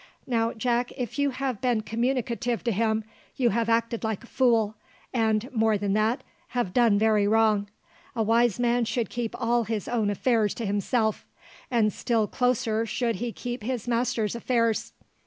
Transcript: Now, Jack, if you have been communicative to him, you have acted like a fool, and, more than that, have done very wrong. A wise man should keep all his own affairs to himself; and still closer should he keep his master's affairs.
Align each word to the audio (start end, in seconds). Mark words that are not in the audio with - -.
Now, 0.25 0.51
Jack, 0.53 0.91
if 0.97 1.19
you 1.19 1.29
have 1.29 1.61
been 1.61 1.81
communicative 1.81 2.63
to 2.63 2.71
him, 2.71 3.03
you 3.35 3.51
have 3.51 3.69
acted 3.69 4.03
like 4.03 4.23
a 4.23 4.25
fool, 4.25 4.73
and, 5.13 5.47
more 5.53 5.77
than 5.77 5.93
that, 5.93 6.23
have 6.57 6.73
done 6.73 6.97
very 6.97 7.27
wrong. 7.27 7.69
A 8.15 8.23
wise 8.23 8.59
man 8.59 8.83
should 8.85 9.11
keep 9.11 9.39
all 9.39 9.65
his 9.65 9.87
own 9.87 10.09
affairs 10.09 10.55
to 10.55 10.65
himself; 10.65 11.27
and 11.69 11.93
still 11.93 12.25
closer 12.25 12.83
should 12.87 13.17
he 13.17 13.31
keep 13.31 13.61
his 13.61 13.87
master's 13.87 14.33
affairs. 14.33 14.93